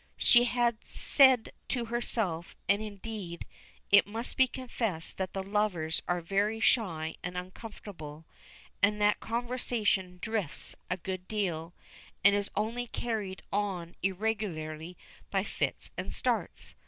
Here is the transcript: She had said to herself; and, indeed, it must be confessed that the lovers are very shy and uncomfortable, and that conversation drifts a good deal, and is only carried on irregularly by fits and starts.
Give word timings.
She 0.17 0.45
had 0.45 0.83
said 0.83 1.51
to 1.67 1.85
herself; 1.85 2.55
and, 2.67 2.81
indeed, 2.81 3.45
it 3.91 4.07
must 4.07 4.35
be 4.35 4.47
confessed 4.47 5.17
that 5.17 5.33
the 5.33 5.43
lovers 5.43 6.01
are 6.07 6.21
very 6.21 6.59
shy 6.59 7.17
and 7.21 7.37
uncomfortable, 7.37 8.25
and 8.81 8.99
that 8.99 9.19
conversation 9.19 10.17
drifts 10.19 10.75
a 10.89 10.97
good 10.97 11.27
deal, 11.27 11.75
and 12.23 12.35
is 12.35 12.49
only 12.55 12.87
carried 12.87 13.43
on 13.53 13.93
irregularly 14.01 14.97
by 15.29 15.43
fits 15.43 15.91
and 15.95 16.15
starts. 16.15 16.73